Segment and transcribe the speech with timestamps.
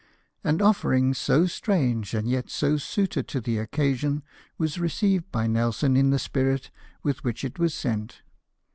[0.43, 4.23] An offering so strange, and yet so suited to the occasion,
[4.57, 6.71] was received by Nelson in the spirit
[7.03, 8.23] with which it was sent.